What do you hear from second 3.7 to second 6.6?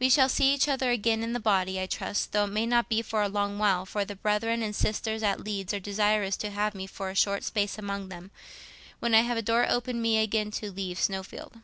for the brethren and sisters at Leeds are desirous to